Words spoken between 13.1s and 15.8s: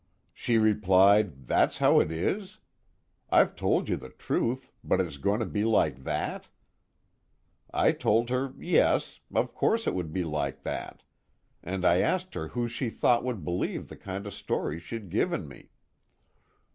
would believe the kind of story she'd given me.